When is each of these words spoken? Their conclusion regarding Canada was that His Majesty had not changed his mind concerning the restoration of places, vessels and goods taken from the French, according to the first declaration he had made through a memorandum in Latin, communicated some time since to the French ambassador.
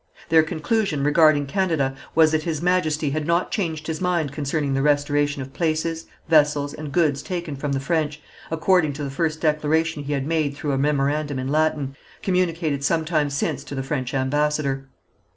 Their 0.29 0.41
conclusion 0.41 1.03
regarding 1.03 1.45
Canada 1.45 1.95
was 2.15 2.31
that 2.31 2.41
His 2.41 2.59
Majesty 2.59 3.11
had 3.11 3.27
not 3.27 3.51
changed 3.51 3.85
his 3.85 4.01
mind 4.01 4.31
concerning 4.31 4.73
the 4.73 4.81
restoration 4.81 5.43
of 5.43 5.53
places, 5.53 6.07
vessels 6.27 6.73
and 6.73 6.91
goods 6.91 7.21
taken 7.21 7.55
from 7.55 7.71
the 7.71 7.79
French, 7.79 8.19
according 8.49 8.93
to 8.93 9.03
the 9.03 9.11
first 9.11 9.41
declaration 9.41 10.01
he 10.05 10.13
had 10.13 10.25
made 10.25 10.55
through 10.55 10.71
a 10.71 10.77
memorandum 10.79 11.37
in 11.37 11.49
Latin, 11.49 11.95
communicated 12.23 12.83
some 12.83 13.05
time 13.05 13.29
since 13.29 13.63
to 13.65 13.75
the 13.75 13.83
French 13.83 14.15
ambassador. 14.15 14.87